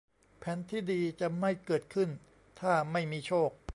[0.39, 2.09] แผนที่ดีจะไม่เกิดขึ้น
[2.59, 3.51] ถ้าไม่มีโชค